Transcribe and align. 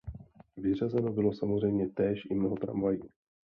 Vyřazeno 0.57 1.11
bylo 1.11 1.33
samozřejmě 1.33 1.89
též 1.89 2.25
i 2.29 2.35
mnoho 2.35 2.55
tramvají. 2.55 3.01